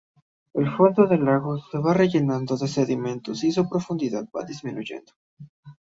[0.55, 5.11] El fondo del lago se va rellenando de sedimentos y su profundidad va disminuyendo.